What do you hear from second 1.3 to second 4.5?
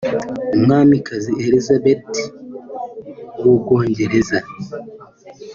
Elisabeth I w’ubwongereza